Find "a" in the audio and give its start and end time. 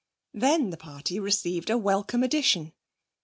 1.69-1.77